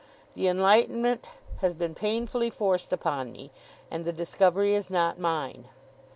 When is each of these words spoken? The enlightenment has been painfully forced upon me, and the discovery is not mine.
The 0.33 0.47
enlightenment 0.47 1.29
has 1.57 1.75
been 1.75 1.93
painfully 1.93 2.49
forced 2.49 2.91
upon 2.91 3.31
me, 3.31 3.51
and 3.91 4.03
the 4.03 4.11
discovery 4.11 4.73
is 4.73 4.89
not 4.89 5.19
mine. 5.19 5.65